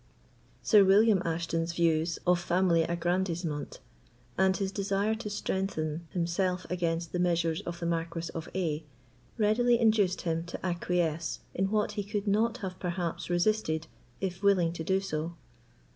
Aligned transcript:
Sir 0.63 0.83
William 0.83 1.21
Ashton's 1.23 1.73
views 1.73 2.17
of 2.25 2.39
family 2.39 2.81
aggrandisement, 2.81 3.79
and 4.35 4.57
his 4.57 4.71
desire 4.71 5.13
to 5.13 5.29
strengthen 5.29 6.07
himself 6.09 6.65
against 6.71 7.11
the 7.11 7.19
measures 7.19 7.61
of 7.67 7.79
the 7.79 7.85
Marquis 7.85 8.31
of 8.33 8.49
A——, 8.55 8.83
readily 9.37 9.79
induced 9.79 10.21
him 10.21 10.43
to 10.45 10.65
acquiesce 10.65 11.41
in 11.53 11.69
what 11.69 11.91
he 11.91 12.03
could 12.03 12.25
not 12.25 12.57
have 12.65 12.79
perhaps 12.79 13.29
resisted 13.29 13.85
if 14.19 14.41
willing 14.41 14.73
to 14.73 14.83
do 14.83 14.99
so. 15.01 15.35